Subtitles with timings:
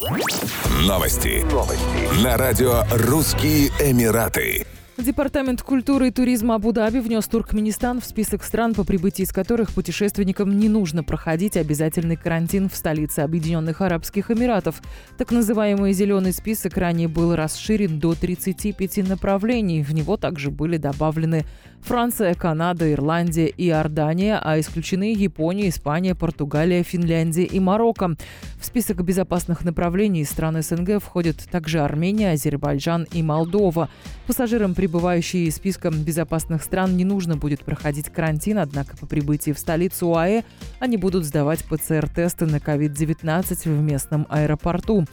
[0.00, 1.44] Новости.
[1.52, 2.24] Новости.
[2.24, 4.64] На радио «Русские Эмираты».
[4.96, 10.58] Департамент культуры и туризма Абу-Даби внес Туркменистан в список стран, по прибытии из которых путешественникам
[10.58, 14.80] не нужно проходить обязательный карантин в столице Объединенных Арабских Эмиратов.
[15.18, 19.82] Так называемый «зеленый список» ранее был расширен до 35 направлений.
[19.82, 21.44] В него также были добавлены
[21.82, 28.16] Франция, Канада, Ирландия и Иордания, а исключены Япония, Испания, Португалия, Финляндия и Марокко.
[28.60, 33.88] В список безопасных направлений стран СНГ входят также Армения, Азербайджан и Молдова.
[34.26, 39.58] Пассажирам, прибывающие из списка безопасных стран, не нужно будет проходить карантин, однако по прибытии в
[39.58, 40.42] столицу ОАЭ
[40.78, 45.06] они будут сдавать ПЦР-тесты на COVID-19 в местном аэропорту.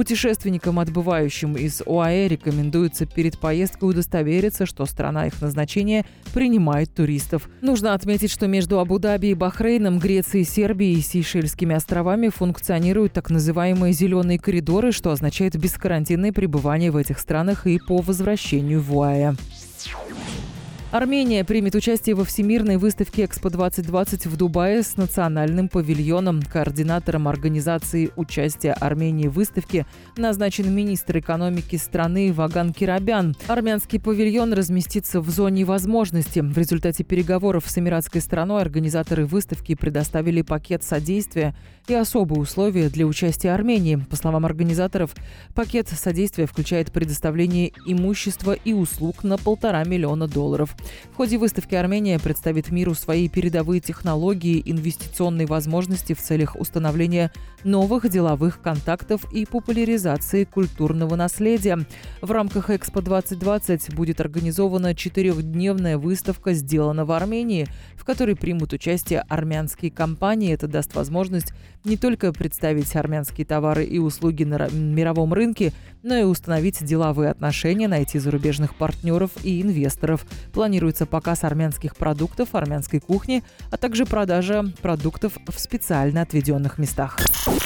[0.00, 7.50] Путешественникам, отбывающим из ОАЭ, рекомендуется перед поездкой удостовериться, что страна их назначения принимает туристов.
[7.60, 13.92] Нужно отметить, что между Абу-Даби и Бахрейном, Грецией, Сербией и Сейшельскими островами функционируют так называемые
[13.92, 19.34] «зеленые коридоры», что означает бескарантинное пребывание в этих странах и по возвращению в ОАЭ.
[20.92, 26.42] Армения примет участие во Всемирной выставке Экспо-2020 в Дубае с национальным павильоном.
[26.42, 33.36] Координатором организации участия Армении в выставке назначен министр экономики страны Ваган Кирабян.
[33.46, 36.40] Армянский павильон разместится в зоне возможности.
[36.40, 41.54] В результате переговоров с эмиратской стороной организаторы выставки предоставили пакет содействия
[41.86, 43.94] и особые условия для участия Армении.
[43.94, 45.14] По словам организаторов,
[45.54, 50.74] пакет содействия включает предоставление имущества и услуг на полтора миллиона долларов.
[51.12, 57.30] В ходе выставки Армения представит миру свои передовые технологии, инвестиционные возможности в целях установления
[57.64, 61.78] новых деловых контактов и популяризации культурного наследия.
[62.20, 69.20] В рамках Экспо 2020 будет организована четырехдневная выставка «Сделано в Армении», в которой примут участие
[69.28, 70.54] армянские компании.
[70.54, 71.52] Это даст возможность
[71.84, 75.72] не только представить армянские товары и услуги на мировом рынке,
[76.02, 80.26] но и установить деловые отношения, найти зарубежных партнеров и инвесторов.
[80.70, 83.42] Планируется показ армянских продуктов, армянской кухни,
[83.72, 87.18] а также продажа продуктов в специально отведенных местах.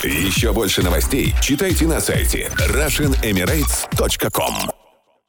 [0.03, 4.84] Еще больше новостей читайте на сайте RussianEmirates.com